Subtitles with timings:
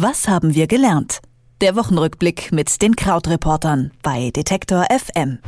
[0.00, 1.18] Was haben wir gelernt?
[1.60, 5.40] Der Wochenrückblick mit den Krautreportern bei Detektor FM.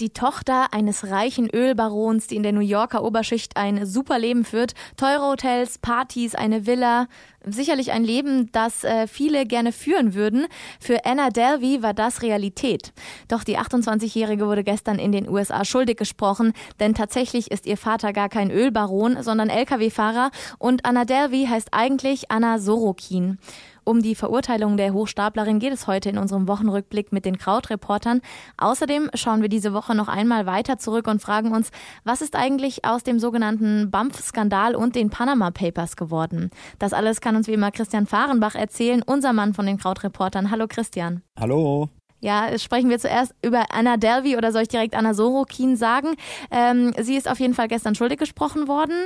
[0.00, 4.72] Die Tochter eines reichen Ölbarons, die in der New Yorker Oberschicht ein super Leben führt,
[4.96, 7.06] teure Hotels, Partys, eine Villa,
[7.44, 10.46] sicherlich ein Leben, das äh, viele gerne führen würden.
[10.80, 12.92] Für Anna Delvey war das Realität.
[13.28, 18.12] Doch die 28-Jährige wurde gestern in den USA schuldig gesprochen, denn tatsächlich ist ihr Vater
[18.12, 23.38] gar kein Ölbaron, sondern Lkw-Fahrer und Anna Delvey heißt eigentlich Anna Sorokin.
[23.84, 28.22] Um die Verurteilung der Hochstaplerin geht es heute in unserem Wochenrückblick mit den Krautreportern.
[28.56, 31.70] Außerdem schauen wir diese Woche noch einmal weiter zurück und fragen uns,
[32.02, 36.50] was ist eigentlich aus dem sogenannten BAMF-Skandal und den Panama Papers geworden?
[36.78, 40.50] Das alles kann uns wie immer Christian Fahrenbach erzählen, unser Mann von den Krautreportern.
[40.50, 41.22] Hallo Christian.
[41.38, 41.90] Hallo.
[42.20, 46.14] Ja, sprechen wir zuerst über Anna Delvey oder soll ich direkt Anna Sorokin sagen?
[46.50, 48.96] Ähm, sie ist auf jeden Fall gestern schuldig gesprochen worden.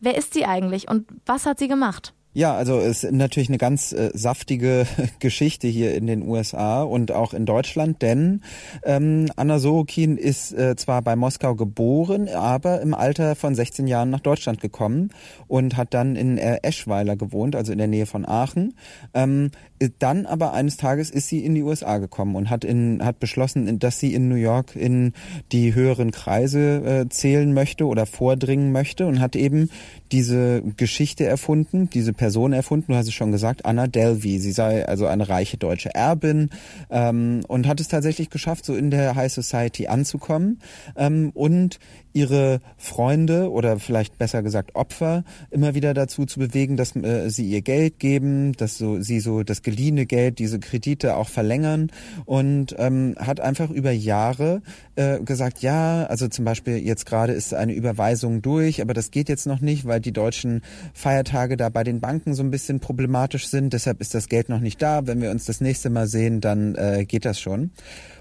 [0.00, 2.14] Wer ist sie eigentlich und was hat sie gemacht?
[2.36, 4.86] Ja, also es ist natürlich eine ganz äh, saftige
[5.20, 8.40] Geschichte hier in den USA und auch in Deutschland, denn
[8.82, 14.10] ähm, Anna Sorokin ist äh, zwar bei Moskau geboren, aber im Alter von 16 Jahren
[14.10, 15.10] nach Deutschland gekommen
[15.46, 18.74] und hat dann in äh, Eschweiler gewohnt, also in der Nähe von Aachen.
[19.14, 19.52] Ähm,
[19.98, 23.78] dann aber eines Tages ist sie in die USA gekommen und hat in hat beschlossen,
[23.78, 25.12] dass sie in New York in
[25.52, 29.68] die höheren Kreise äh, zählen möchte oder vordringen möchte und hat eben
[30.12, 34.38] diese Geschichte erfunden, diese Person erfunden, du hast es schon gesagt, Anna Delvey.
[34.38, 36.48] Sie sei also eine reiche deutsche Erbin
[36.88, 40.58] ähm, und hat es tatsächlich geschafft, so in der High Society anzukommen.
[40.96, 41.78] Ähm, und
[42.14, 47.50] ihre Freunde oder vielleicht besser gesagt Opfer immer wieder dazu zu bewegen, dass äh, sie
[47.50, 51.90] ihr Geld geben, dass so sie so das geliehene Geld, diese Kredite auch verlängern.
[52.24, 54.62] Und ähm, hat einfach über Jahre
[54.94, 59.28] äh, gesagt, ja, also zum Beispiel jetzt gerade ist eine Überweisung durch, aber das geht
[59.28, 60.62] jetzt noch nicht, weil die deutschen
[60.94, 63.72] Feiertage da bei den Banken so ein bisschen problematisch sind.
[63.72, 65.06] Deshalb ist das Geld noch nicht da.
[65.06, 67.70] Wenn wir uns das nächste Mal sehen, dann äh, geht das schon.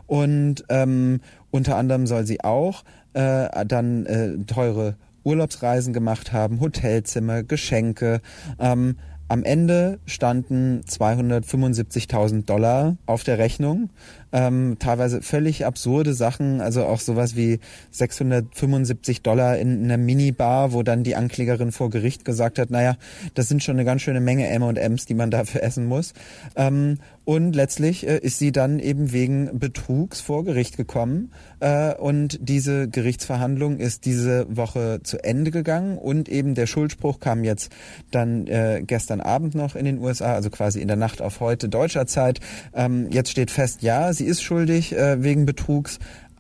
[0.08, 7.44] Und ähm, unter anderem soll sie auch äh, dann äh, teure Urlaubsreisen gemacht haben, Hotelzimmer,
[7.44, 8.22] Geschenke.
[8.60, 8.98] Ähm,
[9.28, 13.90] am Ende standen 275.000 Dollar auf der Rechnung
[14.34, 17.60] ähm, teilweise völlig absurde Sachen, also auch sowas wie
[17.92, 22.96] 675 Dollar in einer Minibar, wo dann die Anklägerin vor Gericht gesagt hat, naja,
[23.36, 26.14] das sind schon eine ganz schöne Menge M&Ms, die man dafür essen muss.
[26.56, 31.32] Ähm, und letztlich äh, ist sie dann eben wegen Betrugs vor Gericht gekommen.
[31.62, 35.98] Äh, und diese Gerichtsverhandlung ist diese Woche zu Ende gegangen.
[35.98, 37.72] Und eben der Schuldspruch kam jetzt
[38.12, 41.70] dann äh, gestern Abend noch in den USA, also quasi in der Nacht auf heute
[41.70, 42.42] deutscher Zeit.
[42.74, 46.00] Ähm, jetzt steht fest, ja, sie ist schuldig äh, wegen Betrugs,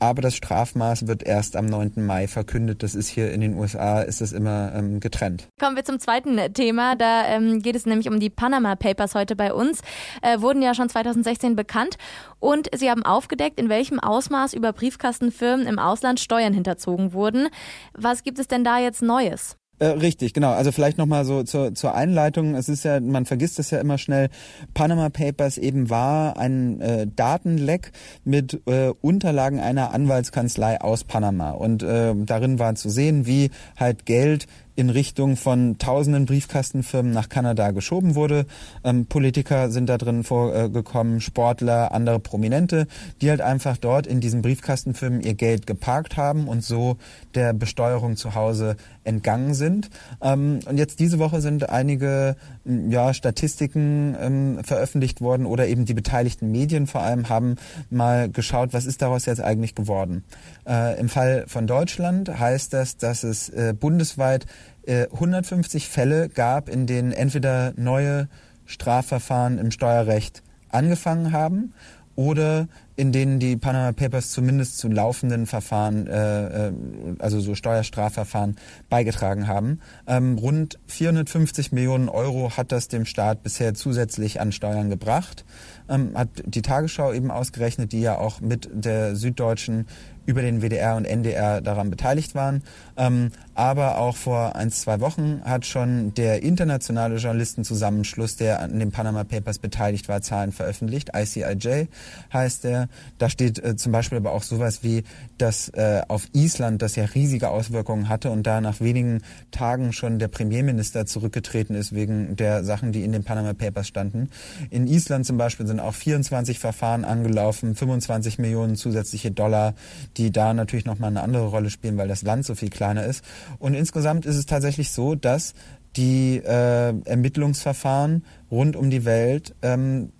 [0.09, 1.94] aber das Strafmaß wird erst am 9.
[1.97, 2.84] Mai verkündet.
[2.84, 5.47] Das ist hier in den USA, ist das immer ähm, getrennt.
[5.59, 6.96] Kommen wir zum zweiten Thema.
[6.96, 9.81] Da ähm, geht es nämlich um die Panama Papers heute bei uns.
[10.22, 11.97] Äh, wurden ja schon 2016 bekannt
[12.40, 17.47] und sie haben aufgedeckt, in welchem Ausmaß über Briefkastenfirmen im Ausland Steuern hinterzogen wurden.
[17.94, 19.58] Was gibt es denn da jetzt Neues?
[19.79, 20.51] Äh, richtig, genau.
[20.51, 22.56] Also vielleicht nochmal so zur, zur Einleitung.
[22.56, 24.29] Es ist ja, man vergisst es ja immer schnell.
[24.73, 27.91] Panama Papers eben war ein äh, Datenleck
[28.23, 31.51] mit äh, Unterlagen einer Anwaltskanzlei aus Panama.
[31.51, 34.45] Und äh, darin war zu sehen, wie halt Geld
[34.75, 38.45] in Richtung von tausenden Briefkastenfirmen nach Kanada geschoben wurde.
[38.84, 42.88] Ähm, Politiker sind da drin vorgekommen, Sportler, andere Prominente,
[43.22, 46.97] die halt einfach dort in diesen Briefkastenfirmen ihr Geld geparkt haben und so
[47.35, 49.89] der Besteuerung zu Hause entgangen sind.
[50.22, 52.35] Ähm, und jetzt diese Woche sind einige
[52.66, 57.55] ja, Statistiken ähm, veröffentlicht worden oder eben die beteiligten Medien vor allem haben
[57.90, 60.23] mal geschaut, was ist daraus jetzt eigentlich geworden.
[60.67, 64.45] Äh, Im Fall von Deutschland heißt das, dass es äh, bundesweit
[64.85, 68.27] äh, 150 Fälle gab, in denen entweder neue
[68.66, 71.73] Strafverfahren im Steuerrecht angefangen haben
[72.16, 76.73] oder in denen die Panama Papers zumindest zu laufenden Verfahren, äh, äh,
[77.19, 78.57] also so Steuerstrafverfahren,
[78.89, 79.79] beigetragen haben.
[80.07, 85.45] Ähm, rund 450 Millionen Euro hat das dem Staat bisher zusätzlich an Steuern gebracht.
[85.90, 89.85] Ähm, hat die Tagesschau eben ausgerechnet, die ja auch mit der Süddeutschen
[90.25, 92.63] über den WDR und NDR daran beteiligt waren.
[92.96, 98.91] Ähm, aber auch vor ein, zwei Wochen hat schon der internationale Journalistenzusammenschluss, der an den
[98.91, 101.11] Panama Papers beteiligt war, Zahlen veröffentlicht.
[101.16, 101.87] ICIJ
[102.31, 102.83] heißt der.
[103.18, 105.03] Da steht äh, zum Beispiel aber auch sowas wie,
[105.38, 109.22] dass äh, auf Island das ja riesige Auswirkungen hatte und da nach wenigen
[109.52, 114.30] Tagen schon der Premierminister zurückgetreten ist wegen der Sachen, die in den Panama Papers standen.
[114.70, 119.74] In Island zum Beispiel sind auch 24 Verfahren angelaufen, 25 Millionen zusätzliche Dollar,
[120.18, 123.24] die da natürlich nochmal eine andere Rolle spielen, weil das Land so viel kleiner ist.
[123.59, 125.53] Und insgesamt ist es tatsächlich so, dass
[125.96, 130.12] die äh, Ermittlungsverfahren rund um die Welt ähm,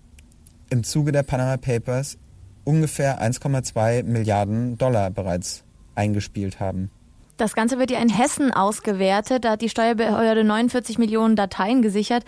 [0.70, 2.16] im Zuge der Panama Papers
[2.64, 5.64] ungefähr 1,2 Milliarden Dollar bereits
[5.94, 6.90] eingespielt haben.
[7.36, 9.44] Das Ganze wird ja in Hessen ausgewertet.
[9.44, 12.24] Da hat die Steuerbehörde 49 Millionen Dateien gesichert.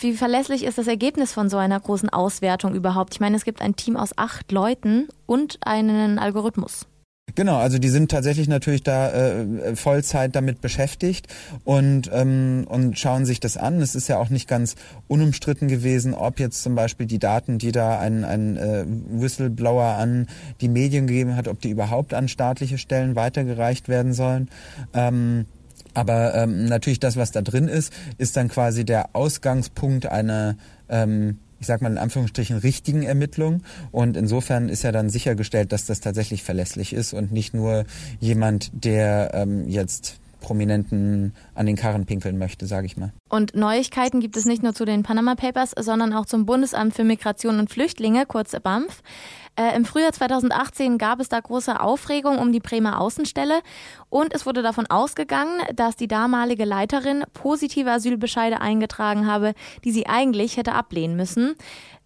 [0.00, 3.14] Wie verlässlich ist das Ergebnis von so einer großen Auswertung überhaupt?
[3.14, 6.86] Ich meine, es gibt ein Team aus acht Leuten und einen Algorithmus.
[7.38, 11.28] Genau, also die sind tatsächlich natürlich da äh, Vollzeit damit beschäftigt
[11.62, 13.80] und, ähm, und schauen sich das an.
[13.80, 14.74] Es ist ja auch nicht ganz
[15.06, 20.26] unumstritten gewesen, ob jetzt zum Beispiel die Daten, die da ein, ein äh, Whistleblower an
[20.60, 24.48] die Medien gegeben hat, ob die überhaupt an staatliche Stellen weitergereicht werden sollen.
[24.92, 25.44] Ähm,
[25.94, 30.56] aber ähm, natürlich das, was da drin ist, ist dann quasi der Ausgangspunkt einer
[30.88, 33.62] ähm, ich sag mal in Anführungsstrichen, richtigen Ermittlung.
[33.90, 37.84] Und insofern ist ja dann sichergestellt, dass das tatsächlich verlässlich ist und nicht nur
[38.20, 43.12] jemand, der ähm, jetzt Prominenten an den Karren pinkeln möchte, sage ich mal.
[43.28, 47.04] Und Neuigkeiten gibt es nicht nur zu den Panama Papers, sondern auch zum Bundesamt für
[47.04, 49.02] Migration und Flüchtlinge, kurz BAMF.
[49.58, 53.60] Äh, Im Frühjahr 2018 gab es da große Aufregung um die Bremer Außenstelle
[54.08, 60.06] und es wurde davon ausgegangen, dass die damalige Leiterin positive Asylbescheide eingetragen habe, die sie
[60.06, 61.56] eigentlich hätte ablehnen müssen.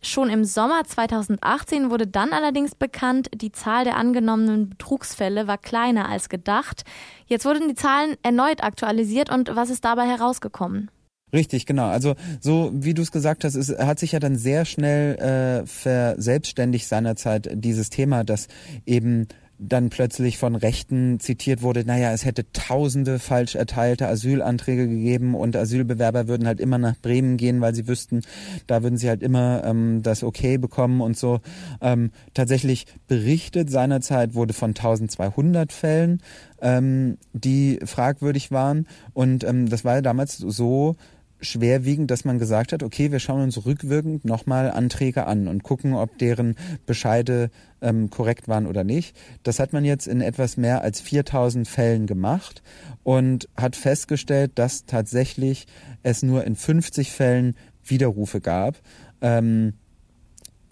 [0.01, 6.09] Schon im Sommer 2018 wurde dann allerdings bekannt, die Zahl der angenommenen Betrugsfälle war kleiner
[6.09, 6.85] als gedacht.
[7.27, 10.91] Jetzt wurden die Zahlen erneut aktualisiert und was ist dabei herausgekommen?
[11.35, 11.87] Richtig, genau.
[11.89, 15.67] Also so wie du es gesagt hast, es hat sich ja dann sehr schnell äh,
[15.67, 18.49] verselbstständigt seinerzeit dieses Thema, dass
[18.85, 19.29] eben
[19.69, 25.55] dann plötzlich von Rechten zitiert wurde, naja, es hätte tausende falsch erteilte Asylanträge gegeben und
[25.57, 28.23] Asylbewerber würden halt immer nach Bremen gehen, weil sie wüssten,
[28.67, 31.41] da würden sie halt immer ähm, das Okay bekommen und so.
[31.81, 36.21] Ähm, tatsächlich berichtet seinerzeit wurde von 1200 Fällen,
[36.61, 40.97] ähm, die fragwürdig waren und ähm, das war ja damals so,
[41.43, 45.95] schwerwiegend, dass man gesagt hat, okay, wir schauen uns rückwirkend nochmal Anträge an und gucken,
[45.95, 46.57] ob deren
[46.87, 47.51] Bescheide
[47.81, 49.17] ähm, korrekt waren oder nicht.
[49.43, 52.63] Das hat man jetzt in etwas mehr als 4000 Fällen gemacht
[53.03, 55.67] und hat festgestellt, dass tatsächlich
[56.03, 58.81] es nur in 50 Fällen Widerrufe gab.
[59.21, 59.75] Ähm,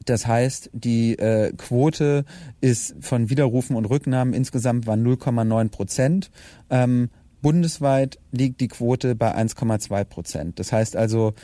[0.05, 2.25] das heißt, die äh, Quote
[2.61, 6.31] ist von Widerrufen und Rücknahmen insgesamt war 0,9 Prozent.
[6.71, 7.11] Ähm,
[7.43, 10.59] Bundesweit liegt die Quote bei 1,2 Prozent.
[10.59, 11.35] Das heißt also,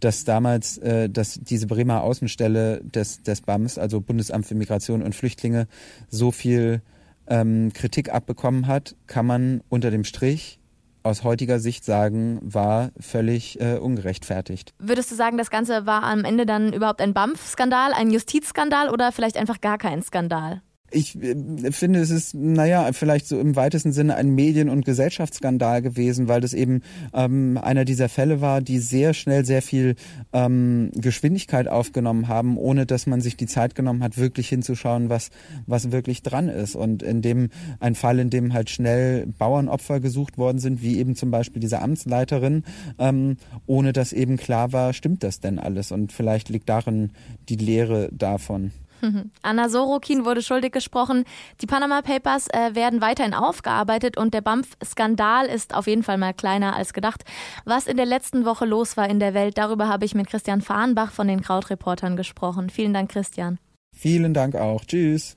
[0.00, 5.14] dass damals äh, dass diese Bremer Außenstelle des, des BAMS, also Bundesamt für Migration und
[5.14, 5.66] Flüchtlinge,
[6.08, 6.82] so viel
[7.26, 10.60] ähm, Kritik abbekommen hat, kann man unter dem Strich
[11.04, 14.72] aus heutiger Sicht sagen, war völlig äh, ungerechtfertigt.
[14.78, 19.12] Würdest du sagen, das Ganze war am Ende dann überhaupt ein BAMF-Skandal, ein Justizskandal oder
[19.12, 20.62] vielleicht einfach gar kein Skandal?
[20.94, 25.82] Ich äh, finde, es ist, naja, vielleicht so im weitesten Sinne ein Medien- und Gesellschaftsskandal
[25.82, 26.82] gewesen, weil das eben
[27.12, 29.96] ähm, einer dieser Fälle war, die sehr schnell sehr viel
[30.32, 35.30] ähm, Geschwindigkeit aufgenommen haben, ohne dass man sich die Zeit genommen hat, wirklich hinzuschauen, was,
[35.66, 36.76] was wirklich dran ist.
[36.76, 37.50] Und in dem,
[37.80, 41.82] ein Fall, in dem halt schnell Bauernopfer gesucht worden sind, wie eben zum Beispiel diese
[41.82, 42.64] Amtsleiterin,
[42.98, 43.36] ähm,
[43.66, 45.92] ohne dass eben klar war, stimmt das denn alles?
[45.92, 47.10] Und vielleicht liegt darin
[47.48, 48.70] die Lehre davon.
[49.42, 51.24] Anna Sorokin wurde schuldig gesprochen.
[51.60, 56.34] Die Panama Papers äh, werden weiterhin aufgearbeitet und der BAMF-Skandal ist auf jeden Fall mal
[56.34, 57.24] kleiner als gedacht.
[57.64, 60.60] Was in der letzten Woche los war in der Welt, darüber habe ich mit Christian
[60.60, 62.70] Fahrenbach von den Krautreportern gesprochen.
[62.70, 63.58] Vielen Dank, Christian.
[63.94, 64.84] Vielen Dank auch.
[64.84, 65.36] Tschüss.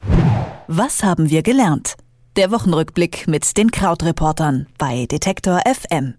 [0.67, 1.95] Was haben wir gelernt?
[2.35, 6.17] Der Wochenrückblick mit den Krautreportern bei Detektor FM.